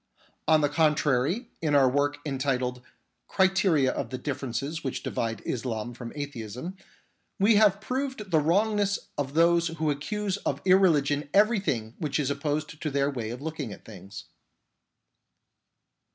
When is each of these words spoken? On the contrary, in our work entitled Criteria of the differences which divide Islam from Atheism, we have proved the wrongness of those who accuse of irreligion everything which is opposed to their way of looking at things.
On 0.47 0.61
the 0.61 0.67
contrary, 0.67 1.51
in 1.61 1.75
our 1.75 1.87
work 1.87 2.17
entitled 2.25 2.81
Criteria 3.27 3.91
of 3.91 4.09
the 4.09 4.17
differences 4.17 4.83
which 4.83 5.03
divide 5.03 5.43
Islam 5.45 5.93
from 5.93 6.11
Atheism, 6.15 6.75
we 7.39 7.57
have 7.57 7.79
proved 7.79 8.31
the 8.31 8.39
wrongness 8.39 8.97
of 9.15 9.35
those 9.35 9.67
who 9.67 9.91
accuse 9.91 10.37
of 10.37 10.59
irreligion 10.65 11.29
everything 11.35 11.93
which 11.99 12.19
is 12.19 12.31
opposed 12.31 12.81
to 12.81 12.89
their 12.89 13.11
way 13.11 13.29
of 13.29 13.43
looking 13.43 13.71
at 13.71 13.85
things. 13.85 14.23